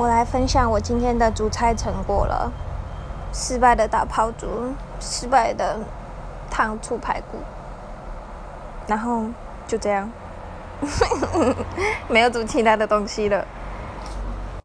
[0.00, 2.50] 我来分享我今天的煮菜成果了。
[3.34, 5.78] 失败的打泡猪，失败的
[6.50, 7.36] 糖醋排骨，
[8.86, 9.24] 然后
[9.68, 10.10] 就这样，
[12.08, 13.44] 没有煮其他的东西了。